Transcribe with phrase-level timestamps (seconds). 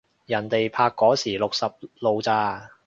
[0.25, 1.63] 人哋拍嗰時六十
[1.99, 2.71] 路咋